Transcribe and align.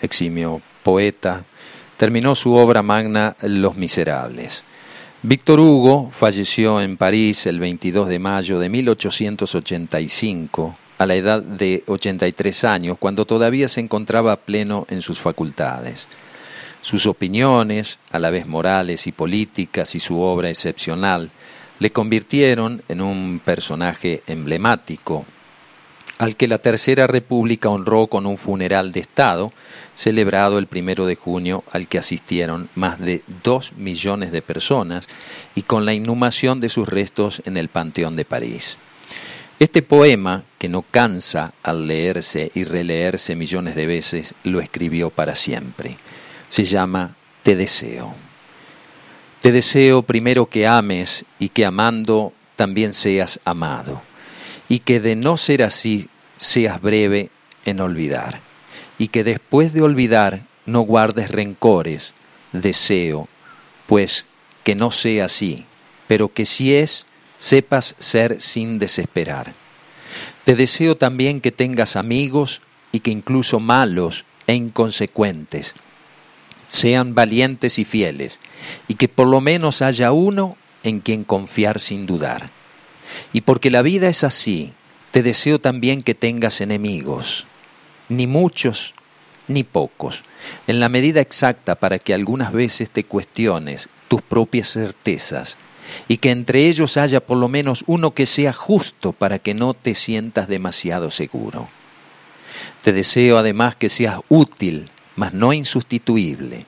eximio 0.00 0.62
poeta, 0.82 1.44
terminó 1.96 2.34
su 2.34 2.54
obra 2.54 2.82
magna 2.82 3.36
Los 3.42 3.76
Miserables. 3.76 4.64
Víctor 5.22 5.60
Hugo 5.60 6.10
falleció 6.10 6.80
en 6.80 6.96
París 6.96 7.46
el 7.46 7.60
22 7.60 8.08
de 8.08 8.18
mayo 8.18 8.58
de 8.58 8.70
1885 8.70 10.76
a 10.96 11.06
la 11.06 11.14
edad 11.14 11.42
de 11.42 11.84
83 11.86 12.64
años, 12.64 12.96
cuando 12.98 13.26
todavía 13.26 13.68
se 13.68 13.80
encontraba 13.80 14.36
pleno 14.36 14.86
en 14.90 15.02
sus 15.02 15.18
facultades. 15.18 16.08
Sus 16.82 17.06
opiniones, 17.06 17.98
a 18.10 18.18
la 18.18 18.30
vez 18.30 18.46
morales 18.46 19.06
y 19.06 19.12
políticas, 19.12 19.94
y 19.94 20.00
su 20.00 20.20
obra 20.20 20.48
excepcional, 20.48 21.30
le 21.78 21.90
convirtieron 21.90 22.82
en 22.88 23.00
un 23.00 23.40
personaje 23.44 24.22
emblemático, 24.26 25.26
al 26.20 26.36
que 26.36 26.46
la 26.46 26.58
Tercera 26.58 27.08
República 27.08 27.68
honró 27.68 28.06
con 28.06 28.26
un 28.26 28.38
funeral 28.38 28.92
de 28.92 29.00
Estado, 29.00 29.52
celebrado 29.96 30.58
el 30.58 30.68
primero 30.68 31.06
de 31.06 31.16
junio, 31.16 31.64
al 31.72 31.88
que 31.88 31.98
asistieron 31.98 32.68
más 32.76 33.00
de 33.00 33.24
dos 33.42 33.72
millones 33.76 34.30
de 34.30 34.42
personas, 34.42 35.08
y 35.54 35.62
con 35.62 35.84
la 35.84 35.94
inhumación 35.94 36.60
de 36.60 36.68
sus 36.68 36.88
restos 36.88 37.42
en 37.44 37.56
el 37.56 37.68
Panteón 37.68 38.14
de 38.14 38.24
París. 38.24 38.78
Este 39.58 39.82
poema, 39.82 40.44
que 40.58 40.68
no 40.68 40.82
cansa 40.82 41.54
al 41.62 41.88
leerse 41.88 42.52
y 42.54 42.64
releerse 42.64 43.34
millones 43.34 43.74
de 43.74 43.86
veces, 43.86 44.34
lo 44.44 44.60
escribió 44.60 45.10
para 45.10 45.34
siempre 45.34 45.98
se 46.50 46.64
llama 46.64 47.16
Te 47.42 47.56
deseo. 47.56 48.14
Te 49.40 49.52
deseo 49.52 50.02
primero 50.02 50.46
que 50.46 50.66
ames 50.66 51.24
y 51.38 51.48
que 51.48 51.64
amando 51.64 52.34
también 52.56 52.92
seas 52.92 53.40
amado, 53.46 54.02
y 54.68 54.80
que 54.80 55.00
de 55.00 55.16
no 55.16 55.38
ser 55.38 55.62
así 55.62 56.10
seas 56.40 56.80
breve 56.80 57.28
en 57.66 57.80
olvidar, 57.80 58.40
y 58.98 59.08
que 59.08 59.24
después 59.24 59.74
de 59.74 59.82
olvidar 59.82 60.46
no 60.64 60.80
guardes 60.80 61.30
rencores, 61.30 62.14
deseo, 62.52 63.28
pues 63.86 64.26
que 64.64 64.74
no 64.74 64.90
sea 64.90 65.26
así, 65.26 65.66
pero 66.08 66.32
que 66.32 66.46
si 66.46 66.74
es, 66.74 67.06
sepas 67.38 67.94
ser 67.98 68.40
sin 68.40 68.78
desesperar. 68.78 69.52
Te 70.44 70.56
deseo 70.56 70.96
también 70.96 71.42
que 71.42 71.52
tengas 71.52 71.94
amigos 71.94 72.62
y 72.90 73.00
que 73.00 73.10
incluso 73.10 73.60
malos 73.60 74.24
e 74.46 74.54
inconsecuentes, 74.54 75.74
sean 76.68 77.14
valientes 77.14 77.78
y 77.78 77.84
fieles, 77.84 78.38
y 78.88 78.94
que 78.94 79.08
por 79.08 79.28
lo 79.28 79.42
menos 79.42 79.82
haya 79.82 80.10
uno 80.10 80.56
en 80.84 81.00
quien 81.00 81.24
confiar 81.24 81.80
sin 81.80 82.06
dudar. 82.06 82.50
Y 83.34 83.42
porque 83.42 83.70
la 83.70 83.82
vida 83.82 84.08
es 84.08 84.24
así, 84.24 84.72
te 85.10 85.22
deseo 85.22 85.58
también 85.58 86.02
que 86.02 86.14
tengas 86.14 86.60
enemigos, 86.60 87.46
ni 88.08 88.26
muchos 88.26 88.94
ni 89.48 89.64
pocos, 89.64 90.22
en 90.66 90.78
la 90.78 90.88
medida 90.88 91.20
exacta 91.20 91.74
para 91.74 91.98
que 91.98 92.14
algunas 92.14 92.52
veces 92.52 92.90
te 92.90 93.04
cuestiones 93.04 93.88
tus 94.08 94.22
propias 94.22 94.68
certezas, 94.68 95.56
y 96.06 96.18
que 96.18 96.30
entre 96.30 96.68
ellos 96.68 96.96
haya 96.96 97.20
por 97.20 97.36
lo 97.36 97.48
menos 97.48 97.82
uno 97.88 98.12
que 98.12 98.26
sea 98.26 98.52
justo 98.52 99.12
para 99.12 99.40
que 99.40 99.54
no 99.54 99.74
te 99.74 99.94
sientas 99.94 100.46
demasiado 100.46 101.10
seguro. 101.10 101.68
Te 102.82 102.92
deseo 102.92 103.38
además 103.38 103.74
que 103.74 103.88
seas 103.88 104.20
útil 104.28 104.90
mas 105.20 105.34
no 105.34 105.52
insustituible, 105.52 106.64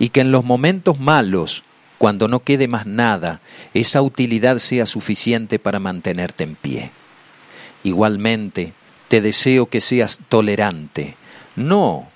y 0.00 0.08
que 0.08 0.22
en 0.22 0.32
los 0.32 0.44
momentos 0.44 0.98
malos, 0.98 1.62
cuando 1.98 2.26
no 2.26 2.40
quede 2.40 2.66
más 2.66 2.84
nada, 2.84 3.40
esa 3.74 4.02
utilidad 4.02 4.58
sea 4.58 4.86
suficiente 4.86 5.60
para 5.60 5.78
mantenerte 5.78 6.42
en 6.42 6.56
pie. 6.56 6.90
Igualmente, 7.84 8.74
te 9.08 9.20
deseo 9.20 9.66
que 9.66 9.80
seas 9.80 10.20
tolerante, 10.28 11.16
no 11.56 12.08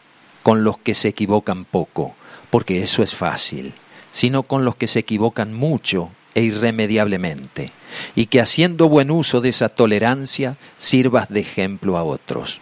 con 0.43 0.65
los 0.65 0.79
que 0.79 0.95
se 0.95 1.09
equivocan 1.09 1.65
poco, 1.65 2.15
porque 2.51 2.83
eso 2.83 3.03
es 3.03 3.15
fácil, 3.15 3.75
sino 4.13 4.45
con 4.45 4.65
los 4.65 4.77
que 4.77 4.87
se 4.87 5.01
equivocan 5.01 5.53
mucho 5.53 6.11
e 6.35 6.43
irremediablemente, 6.43 7.73
y 8.15 8.27
que 8.27 8.41
haciendo 8.41 8.89
buen 8.89 9.11
uso 9.11 9.41
de 9.41 9.49
esa 9.49 9.69
tolerancia 9.69 10.57
sirvas 10.79 11.29
de 11.29 11.41
ejemplo 11.41 11.97
a 11.97 12.05
otros. 12.05 12.61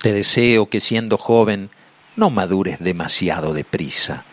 Te 0.00 0.12
deseo 0.12 0.70
que 0.70 0.80
siendo 0.80 1.18
joven 1.18 1.70
no 2.16 2.30
madures 2.30 2.78
demasiado 2.78 3.52
deprisa, 3.52 4.24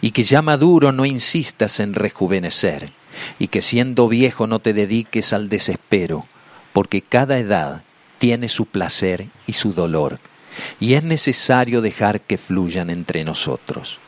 y 0.00 0.10
que 0.10 0.24
ya 0.24 0.42
maduro 0.42 0.92
no 0.92 1.06
insistas 1.06 1.80
en 1.80 1.94
rejuvenecer, 1.94 2.92
y 3.38 3.48
que 3.48 3.62
siendo 3.62 4.08
viejo 4.08 4.46
no 4.46 4.58
te 4.58 4.74
dediques 4.74 5.32
al 5.32 5.48
desespero, 5.48 6.26
porque 6.74 7.02
cada 7.02 7.38
edad 7.38 7.84
tiene 8.18 8.48
su 8.48 8.66
placer 8.66 9.28
y 9.46 9.52
su 9.52 9.72
dolor, 9.72 10.18
y 10.80 10.94
es 10.94 11.04
necesario 11.04 11.80
dejar 11.80 12.20
que 12.20 12.36
fluyan 12.36 12.90
entre 12.90 13.22
nosotros. 13.22 14.00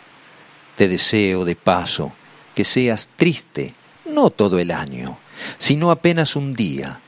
Te 0.74 0.88
deseo, 0.88 1.44
de 1.44 1.54
paso, 1.54 2.12
que 2.56 2.64
seas 2.64 3.10
triste, 3.14 3.74
no 4.04 4.30
todo 4.30 4.58
el 4.58 4.72
año, 4.72 5.16
sino 5.58 5.92
apenas 5.92 6.34
un 6.34 6.54
día, 6.54 7.00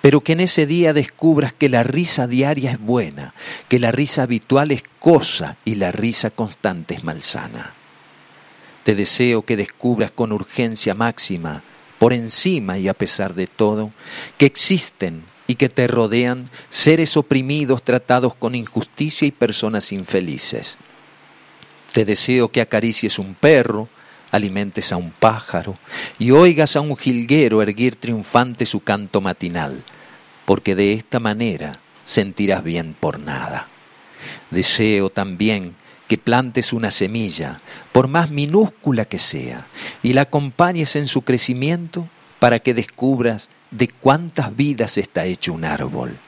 pero 0.00 0.22
que 0.22 0.32
en 0.32 0.40
ese 0.40 0.64
día 0.64 0.94
descubras 0.94 1.52
que 1.52 1.68
la 1.68 1.82
risa 1.82 2.26
diaria 2.26 2.70
es 2.70 2.80
buena, 2.80 3.34
que 3.68 3.78
la 3.78 3.92
risa 3.92 4.22
habitual 4.22 4.70
es 4.70 4.84
cosa 4.98 5.58
y 5.66 5.74
la 5.74 5.92
risa 5.92 6.30
constante 6.30 6.94
es 6.94 7.04
malsana. 7.04 7.74
Te 8.84 8.94
deseo 8.94 9.42
que 9.42 9.58
descubras 9.58 10.10
con 10.10 10.32
urgencia 10.32 10.94
máxima, 10.94 11.62
por 12.04 12.12
encima 12.12 12.76
y 12.76 12.86
a 12.86 12.92
pesar 12.92 13.32
de 13.32 13.46
todo, 13.46 13.90
que 14.36 14.44
existen 14.44 15.24
y 15.46 15.54
que 15.54 15.70
te 15.70 15.86
rodean 15.86 16.50
seres 16.68 17.16
oprimidos 17.16 17.82
tratados 17.82 18.34
con 18.34 18.54
injusticia 18.54 19.26
y 19.26 19.30
personas 19.30 19.90
infelices. 19.90 20.76
Te 21.94 22.04
deseo 22.04 22.48
que 22.48 22.60
acaricies 22.60 23.18
un 23.18 23.34
perro, 23.34 23.88
alimentes 24.30 24.92
a 24.92 24.98
un 24.98 25.12
pájaro 25.12 25.78
y 26.18 26.30
oigas 26.30 26.76
a 26.76 26.82
un 26.82 26.94
jilguero 26.94 27.62
erguir 27.62 27.96
triunfante 27.96 28.66
su 28.66 28.80
canto 28.80 29.22
matinal, 29.22 29.82
porque 30.44 30.74
de 30.74 30.92
esta 30.92 31.20
manera 31.20 31.80
sentirás 32.04 32.62
bien 32.62 32.94
por 33.00 33.18
nada. 33.18 33.68
Deseo 34.50 35.08
también 35.08 35.74
plantes 36.18 36.72
una 36.72 36.90
semilla, 36.90 37.60
por 37.92 38.08
más 38.08 38.30
minúscula 38.30 39.04
que 39.04 39.18
sea, 39.18 39.66
y 40.02 40.12
la 40.12 40.22
acompañes 40.22 40.96
en 40.96 41.06
su 41.06 41.22
crecimiento 41.22 42.08
para 42.38 42.58
que 42.58 42.74
descubras 42.74 43.48
de 43.70 43.88
cuántas 43.88 44.54
vidas 44.56 44.98
está 44.98 45.24
hecho 45.24 45.52
un 45.52 45.64
árbol. 45.64 46.18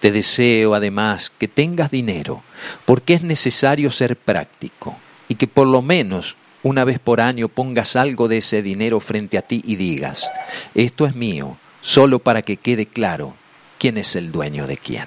Te 0.00 0.10
deseo 0.10 0.74
además 0.74 1.32
que 1.38 1.48
tengas 1.48 1.90
dinero, 1.90 2.42
porque 2.84 3.14
es 3.14 3.22
necesario 3.22 3.90
ser 3.90 4.16
práctico, 4.16 4.96
y 5.28 5.36
que 5.36 5.46
por 5.46 5.66
lo 5.66 5.82
menos 5.82 6.36
una 6.62 6.84
vez 6.84 6.98
por 6.98 7.20
año 7.20 7.48
pongas 7.48 7.96
algo 7.96 8.28
de 8.28 8.38
ese 8.38 8.62
dinero 8.62 8.98
frente 9.00 9.38
a 9.38 9.42
ti 9.42 9.62
y 9.64 9.76
digas, 9.76 10.30
esto 10.74 11.06
es 11.06 11.14
mío, 11.14 11.58
solo 11.80 12.18
para 12.18 12.42
que 12.42 12.56
quede 12.56 12.86
claro 12.86 13.36
quién 13.78 13.98
es 13.98 14.16
el 14.16 14.32
dueño 14.32 14.66
de 14.66 14.76
quién. 14.76 15.06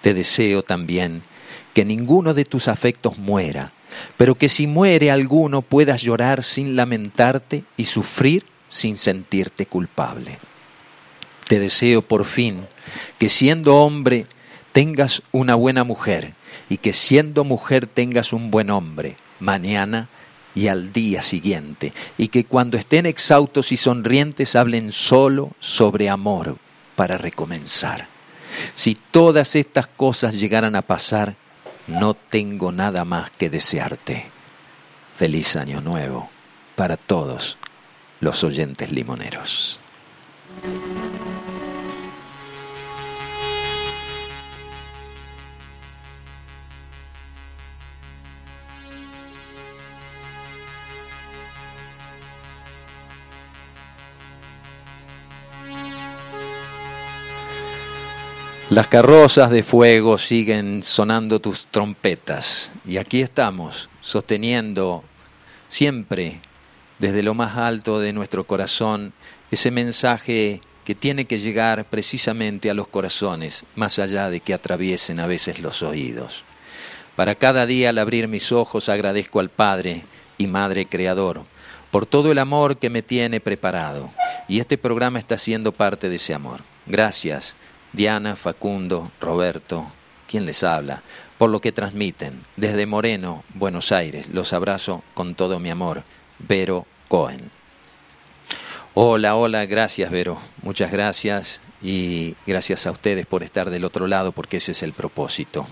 Te 0.00 0.14
deseo 0.14 0.62
también 0.62 1.22
que 1.74 1.84
ninguno 1.84 2.34
de 2.34 2.44
tus 2.44 2.68
afectos 2.68 3.18
muera, 3.18 3.72
pero 4.16 4.34
que 4.34 4.48
si 4.48 4.66
muere 4.66 5.10
alguno 5.10 5.62
puedas 5.62 6.02
llorar 6.02 6.42
sin 6.42 6.76
lamentarte 6.76 7.64
y 7.76 7.84
sufrir 7.86 8.44
sin 8.68 8.96
sentirte 8.96 9.66
culpable. 9.66 10.38
Te 11.48 11.58
deseo 11.58 12.02
por 12.02 12.24
fin 12.24 12.66
que 13.18 13.28
siendo 13.28 13.76
hombre 13.76 14.26
tengas 14.72 15.22
una 15.32 15.56
buena 15.56 15.82
mujer 15.84 16.34
y 16.68 16.76
que 16.76 16.92
siendo 16.92 17.44
mujer 17.44 17.86
tengas 17.86 18.32
un 18.32 18.50
buen 18.50 18.70
hombre 18.70 19.16
mañana 19.40 20.08
y 20.54 20.68
al 20.68 20.92
día 20.92 21.22
siguiente, 21.22 21.92
y 22.18 22.28
que 22.28 22.44
cuando 22.44 22.76
estén 22.76 23.06
exhaustos 23.06 23.72
y 23.72 23.76
sonrientes 23.76 24.56
hablen 24.56 24.90
solo 24.90 25.52
sobre 25.60 26.08
amor 26.08 26.58
para 26.96 27.16
recomenzar. 27.16 28.08
Si 28.74 28.96
todas 28.96 29.54
estas 29.54 29.86
cosas 29.86 30.38
llegaran 30.38 30.74
a 30.74 30.82
pasar, 30.82 31.36
no 31.90 32.14
tengo 32.14 32.72
nada 32.72 33.04
más 33.04 33.30
que 33.30 33.50
desearte. 33.50 34.30
Feliz 35.16 35.56
año 35.56 35.80
nuevo 35.80 36.30
para 36.76 36.96
todos 36.96 37.58
los 38.20 38.44
oyentes 38.44 38.92
limoneros. 38.92 39.80
Las 58.70 58.86
carrozas 58.86 59.50
de 59.50 59.64
fuego 59.64 60.16
siguen 60.16 60.84
sonando 60.84 61.40
tus 61.40 61.66
trompetas 61.66 62.70
y 62.86 62.98
aquí 62.98 63.20
estamos 63.20 63.88
sosteniendo 64.00 65.02
siempre 65.68 66.40
desde 67.00 67.24
lo 67.24 67.34
más 67.34 67.56
alto 67.56 67.98
de 67.98 68.12
nuestro 68.12 68.44
corazón 68.44 69.12
ese 69.50 69.72
mensaje 69.72 70.60
que 70.84 70.94
tiene 70.94 71.24
que 71.24 71.40
llegar 71.40 71.84
precisamente 71.86 72.70
a 72.70 72.74
los 72.74 72.86
corazones, 72.86 73.64
más 73.74 73.98
allá 73.98 74.30
de 74.30 74.38
que 74.38 74.54
atraviesen 74.54 75.18
a 75.18 75.26
veces 75.26 75.58
los 75.58 75.82
oídos. 75.82 76.44
Para 77.16 77.34
cada 77.34 77.66
día 77.66 77.90
al 77.90 77.98
abrir 77.98 78.28
mis 78.28 78.52
ojos 78.52 78.88
agradezco 78.88 79.40
al 79.40 79.48
Padre 79.48 80.04
y 80.38 80.46
Madre 80.46 80.86
Creador 80.86 81.42
por 81.90 82.06
todo 82.06 82.30
el 82.30 82.38
amor 82.38 82.78
que 82.78 82.88
me 82.88 83.02
tiene 83.02 83.40
preparado. 83.40 84.10
Y 84.46 84.60
este 84.60 84.78
programa 84.78 85.18
está 85.18 85.38
siendo 85.38 85.72
parte 85.72 86.08
de 86.08 86.16
ese 86.16 86.34
amor. 86.34 86.60
Gracias, 86.86 87.56
Diana, 87.92 88.36
Facundo, 88.36 89.10
Roberto, 89.20 89.90
quien 90.28 90.46
les 90.46 90.62
habla, 90.62 91.02
por 91.38 91.50
lo 91.50 91.60
que 91.60 91.72
transmiten. 91.72 92.42
Desde 92.56 92.86
Moreno, 92.86 93.44
Buenos 93.54 93.92
Aires, 93.92 94.28
los 94.28 94.52
abrazo 94.52 95.02
con 95.14 95.34
todo 95.34 95.58
mi 95.58 95.70
amor. 95.70 96.04
Vero 96.38 96.86
Cohen. 97.08 97.50
Hola, 98.94 99.36
hola, 99.36 99.66
gracias 99.66 100.10
Vero, 100.10 100.38
muchas 100.62 100.90
gracias 100.90 101.60
y 101.80 102.34
gracias 102.44 102.86
a 102.86 102.90
ustedes 102.90 103.24
por 103.24 103.44
estar 103.44 103.70
del 103.70 103.84
otro 103.84 104.08
lado 104.08 104.32
porque 104.32 104.56
ese 104.56 104.72
es 104.72 104.82
el 104.82 104.92
propósito. 104.92 105.68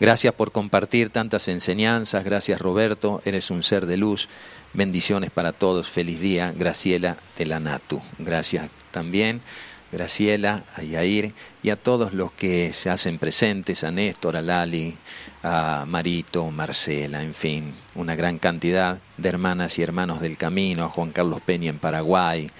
Gracias 0.00 0.32
por 0.32 0.50
compartir 0.50 1.10
tantas 1.10 1.48
enseñanzas, 1.48 2.24
gracias 2.24 2.58
Roberto, 2.58 3.20
eres 3.26 3.50
un 3.50 3.62
ser 3.62 3.84
de 3.84 3.98
luz. 3.98 4.30
Bendiciones 4.72 5.30
para 5.30 5.52
todos, 5.52 5.90
feliz 5.90 6.18
día, 6.20 6.54
Graciela 6.56 7.18
de 7.36 7.44
la 7.44 7.60
Natu. 7.60 8.00
Gracias 8.18 8.70
también, 8.90 9.42
Graciela, 9.92 10.64
a 10.76 10.82
Yair 10.82 11.32
y 11.62 11.70
a 11.70 11.76
todos 11.76 12.12
los 12.12 12.32
que 12.32 12.72
se 12.72 12.90
hacen 12.90 13.18
presentes, 13.18 13.84
a 13.84 13.90
Néstor, 13.90 14.36
a 14.36 14.42
Lali, 14.42 14.96
a 15.42 15.84
Marito, 15.86 16.50
Marcela, 16.50 17.22
en 17.22 17.34
fin, 17.34 17.74
una 17.94 18.14
gran 18.14 18.38
cantidad 18.38 18.98
de 19.16 19.28
hermanas 19.28 19.78
y 19.78 19.82
hermanos 19.82 20.20
del 20.20 20.36
camino, 20.36 20.84
a 20.84 20.88
Juan 20.88 21.10
Carlos 21.10 21.40
Peña 21.40 21.70
en 21.70 21.78
Paraguay, 21.78 22.50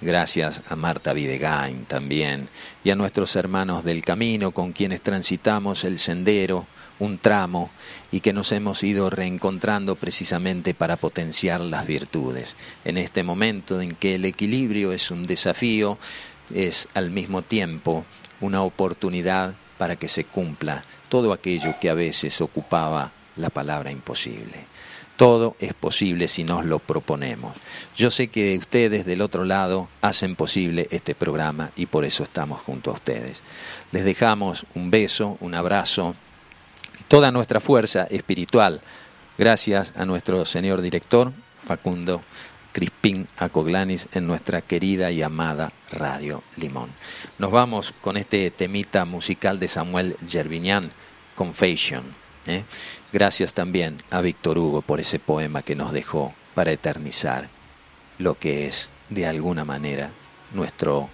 gracias 0.00 0.62
a 0.68 0.76
Marta 0.76 1.12
Videgain 1.12 1.84
también, 1.84 2.48
y 2.82 2.90
a 2.90 2.96
nuestros 2.96 3.36
hermanos 3.36 3.84
del 3.84 4.02
camino 4.02 4.50
con 4.50 4.72
quienes 4.72 5.00
transitamos 5.00 5.84
el 5.84 5.98
sendero 5.98 6.66
un 6.98 7.18
tramo 7.18 7.70
y 8.12 8.20
que 8.20 8.32
nos 8.32 8.52
hemos 8.52 8.82
ido 8.84 9.10
reencontrando 9.10 9.96
precisamente 9.96 10.74
para 10.74 10.96
potenciar 10.96 11.60
las 11.60 11.86
virtudes. 11.86 12.54
En 12.84 12.98
este 12.98 13.22
momento 13.22 13.80
en 13.80 13.92
que 13.92 14.14
el 14.14 14.24
equilibrio 14.24 14.92
es 14.92 15.10
un 15.10 15.24
desafío, 15.24 15.98
es 16.52 16.88
al 16.94 17.10
mismo 17.10 17.42
tiempo 17.42 18.04
una 18.40 18.62
oportunidad 18.62 19.54
para 19.78 19.96
que 19.96 20.08
se 20.08 20.24
cumpla 20.24 20.82
todo 21.08 21.32
aquello 21.32 21.74
que 21.80 21.90
a 21.90 21.94
veces 21.94 22.40
ocupaba 22.40 23.12
la 23.36 23.50
palabra 23.50 23.90
imposible. 23.90 24.66
Todo 25.16 25.54
es 25.60 25.74
posible 25.74 26.26
si 26.26 26.42
nos 26.42 26.64
lo 26.64 26.80
proponemos. 26.80 27.56
Yo 27.96 28.10
sé 28.10 28.28
que 28.28 28.58
ustedes 28.58 29.06
del 29.06 29.22
otro 29.22 29.44
lado 29.44 29.88
hacen 30.00 30.34
posible 30.34 30.88
este 30.90 31.14
programa 31.14 31.70
y 31.76 31.86
por 31.86 32.04
eso 32.04 32.24
estamos 32.24 32.60
junto 32.62 32.90
a 32.90 32.94
ustedes. 32.94 33.42
Les 33.92 34.04
dejamos 34.04 34.66
un 34.74 34.90
beso, 34.90 35.36
un 35.40 35.54
abrazo 35.54 36.16
toda 37.06 37.30
nuestra 37.30 37.60
fuerza 37.60 38.04
espiritual, 38.04 38.80
gracias 39.38 39.92
a 39.96 40.04
nuestro 40.04 40.44
señor 40.44 40.80
director 40.80 41.32
Facundo 41.58 42.22
Crispín 42.74 43.28
Acoglanis 43.36 44.08
en 44.12 44.26
nuestra 44.26 44.60
querida 44.60 45.12
y 45.12 45.22
amada 45.22 45.70
Radio 45.92 46.42
Limón. 46.56 46.90
Nos 47.38 47.52
vamos 47.52 47.94
con 48.00 48.16
este 48.16 48.50
temita 48.50 49.04
musical 49.04 49.60
de 49.60 49.68
Samuel 49.68 50.16
Gerviñán, 50.28 50.90
Confession. 51.36 52.02
¿eh? 52.48 52.64
Gracias 53.12 53.54
también 53.54 54.02
a 54.10 54.20
Víctor 54.20 54.58
Hugo 54.58 54.82
por 54.82 54.98
ese 54.98 55.20
poema 55.20 55.62
que 55.62 55.76
nos 55.76 55.92
dejó 55.92 56.34
para 56.56 56.72
eternizar 56.72 57.48
lo 58.18 58.36
que 58.36 58.66
es, 58.66 58.90
de 59.08 59.28
alguna 59.28 59.64
manera, 59.64 60.10
nuestro 60.52 61.08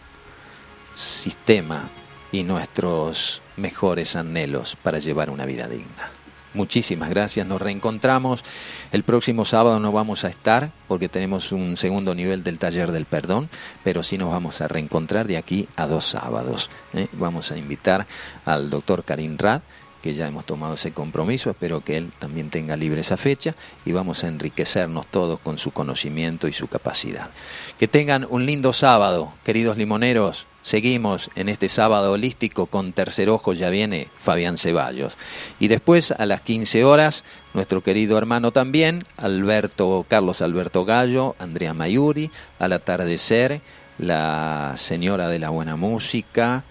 sistema 0.96 1.90
y 2.32 2.42
nuestros 2.42 3.42
mejores 3.58 4.16
anhelos 4.16 4.78
para 4.82 4.98
llevar 4.98 5.28
una 5.28 5.44
vida 5.44 5.68
digna. 5.68 6.10
Muchísimas 6.52 7.10
gracias, 7.10 7.46
nos 7.46 7.62
reencontramos. 7.62 8.42
El 8.90 9.04
próximo 9.04 9.44
sábado 9.44 9.78
no 9.78 9.92
vamos 9.92 10.24
a 10.24 10.28
estar 10.28 10.72
porque 10.88 11.08
tenemos 11.08 11.52
un 11.52 11.76
segundo 11.76 12.12
nivel 12.14 12.42
del 12.42 12.58
taller 12.58 12.90
del 12.90 13.06
perdón, 13.06 13.48
pero 13.84 14.02
sí 14.02 14.18
nos 14.18 14.30
vamos 14.30 14.60
a 14.60 14.66
reencontrar 14.66 15.28
de 15.28 15.36
aquí 15.36 15.68
a 15.76 15.86
dos 15.86 16.04
sábados. 16.06 16.68
¿eh? 16.92 17.06
Vamos 17.12 17.52
a 17.52 17.56
invitar 17.56 18.06
al 18.44 18.68
doctor 18.68 19.04
Karim 19.04 19.36
Rad 19.38 19.62
que 20.02 20.14
ya 20.14 20.26
hemos 20.26 20.44
tomado 20.44 20.74
ese 20.74 20.92
compromiso, 20.92 21.50
espero 21.50 21.82
que 21.82 21.96
él 21.96 22.12
también 22.18 22.50
tenga 22.50 22.76
libre 22.76 23.02
esa 23.02 23.16
fecha 23.16 23.54
y 23.84 23.92
vamos 23.92 24.24
a 24.24 24.28
enriquecernos 24.28 25.06
todos 25.06 25.38
con 25.38 25.58
su 25.58 25.70
conocimiento 25.70 26.48
y 26.48 26.52
su 26.52 26.68
capacidad. 26.68 27.30
Que 27.78 27.88
tengan 27.88 28.26
un 28.28 28.46
lindo 28.46 28.72
sábado, 28.72 29.32
queridos 29.44 29.76
limoneros. 29.76 30.46
Seguimos 30.62 31.30
en 31.36 31.48
este 31.48 31.68
sábado 31.68 32.12
holístico 32.12 32.66
con 32.66 32.92
Tercer 32.92 33.30
Ojo, 33.30 33.54
ya 33.54 33.70
viene 33.70 34.08
Fabián 34.18 34.58
Ceballos. 34.58 35.16
Y 35.58 35.68
después 35.68 36.12
a 36.12 36.26
las 36.26 36.42
15 36.42 36.84
horas, 36.84 37.24
nuestro 37.54 37.82
querido 37.82 38.18
hermano 38.18 38.52
también, 38.52 39.04
Alberto, 39.16 40.04
Carlos 40.06 40.42
Alberto 40.42 40.84
Gallo, 40.84 41.34
Andrea 41.38 41.72
Mayuri, 41.72 42.30
al 42.58 42.72
atardecer, 42.72 43.62
la 44.00 44.74
señora 44.76 45.28
de 45.28 45.38
la 45.38 45.50
buena 45.50 45.76
música, 45.76 46.64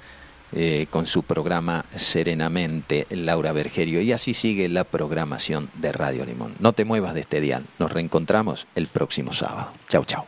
eh, 0.54 0.88
con 0.90 1.06
su 1.06 1.24
programa 1.24 1.86
Serenamente, 1.96 3.08
Laura 3.10 3.52
Bergerio. 3.52 4.02
Y 4.02 4.12
así 4.12 4.34
sigue 4.34 4.70
la 4.70 4.84
programación 4.84 5.70
de 5.76 5.92
Radio 5.92 6.26
Limón. 6.26 6.56
No 6.60 6.74
te 6.74 6.86
muevas 6.86 7.14
de 7.14 7.22
este 7.22 7.42
dial. 7.42 7.66
Nos 7.78 7.92
reencontramos 7.92 8.68
el 8.76 8.88
próximo 8.88 9.34
sábado. 9.34 9.74
Chau, 9.88 10.06
chau. 10.06 10.26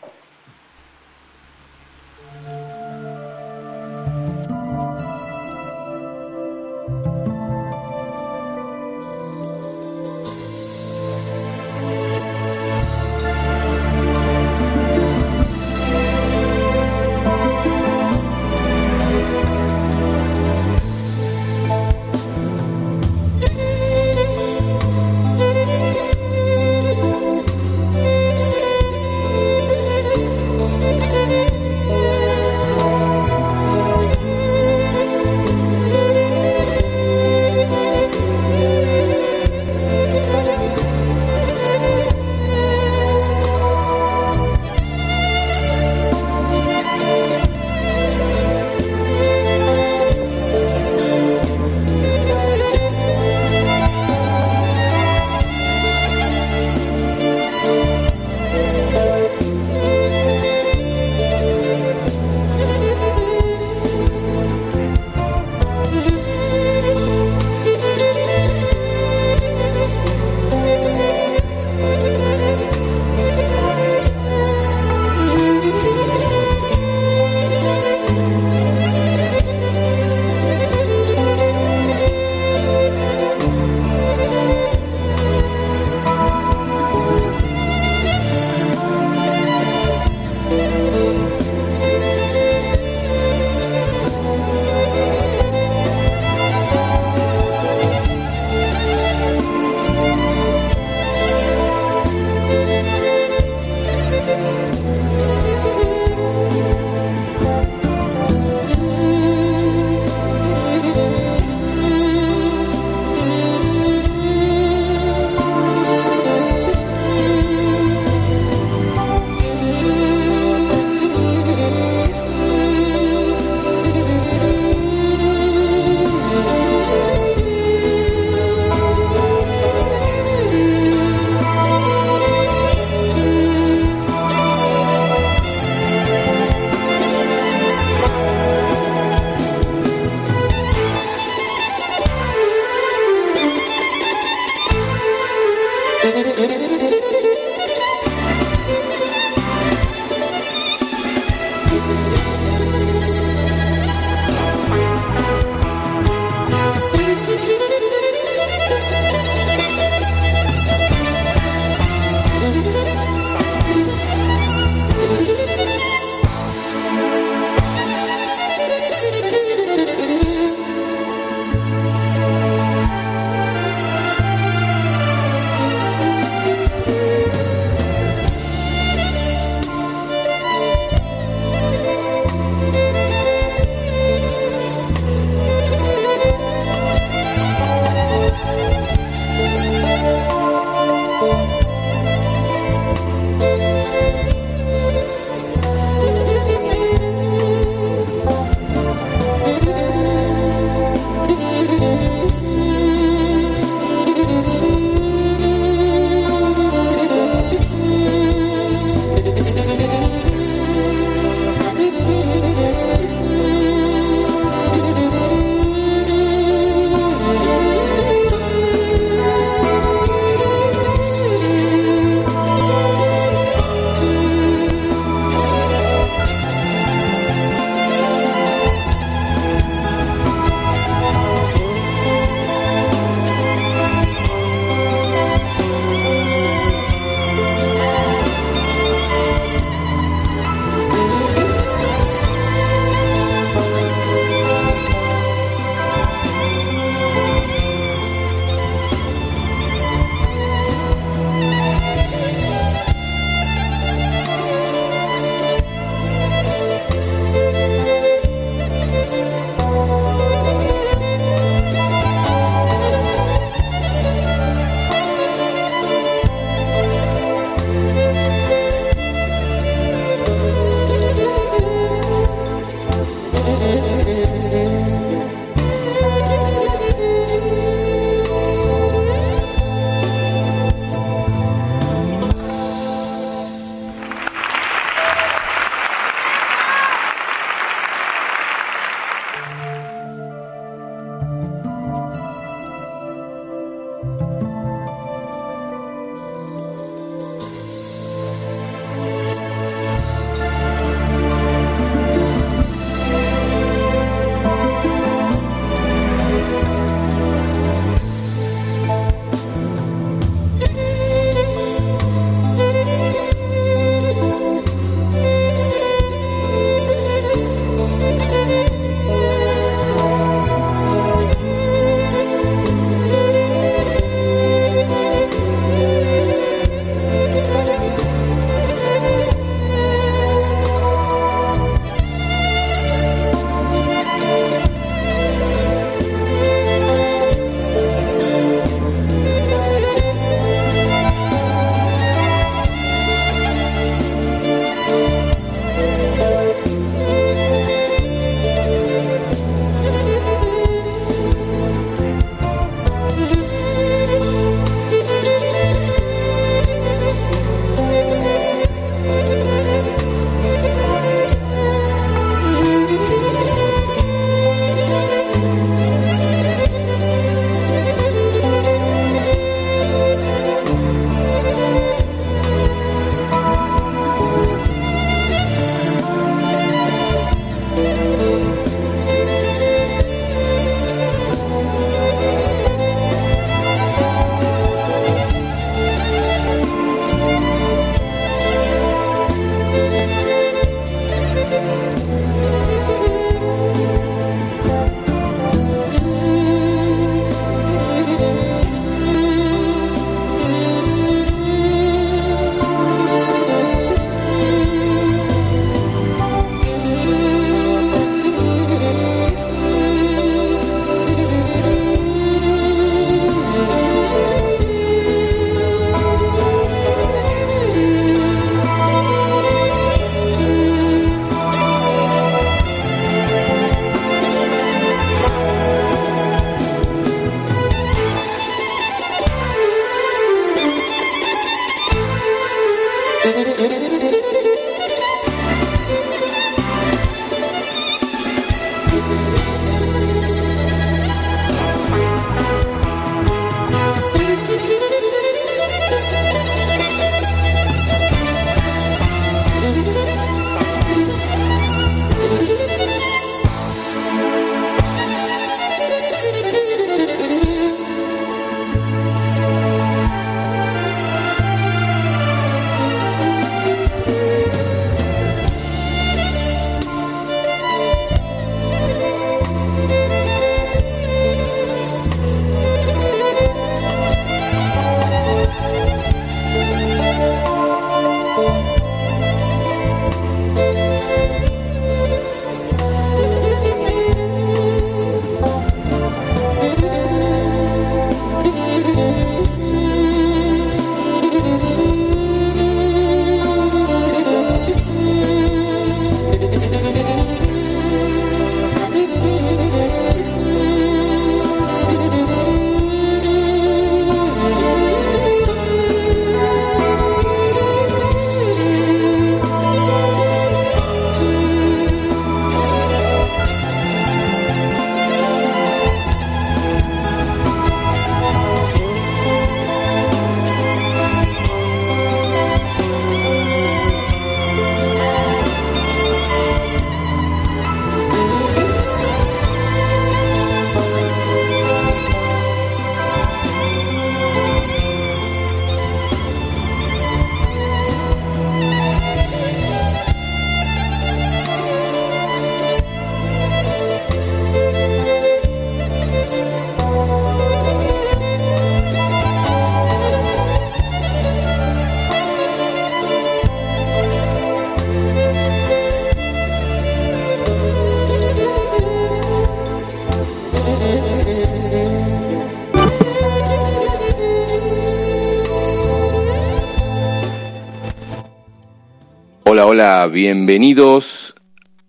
Hola, 569.74 570.06
bienvenidos 570.08 571.34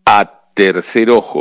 a 0.04 0.40
Tercer 0.54 1.10
Ojo. 1.10 1.40